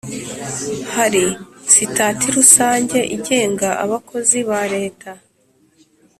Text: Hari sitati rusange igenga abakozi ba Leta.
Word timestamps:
Hari 0.95 1.23
sitati 1.73 2.25
rusange 2.35 2.99
igenga 3.15 3.69
abakozi 3.83 4.39
ba 4.49 4.61
Leta. 4.73 5.11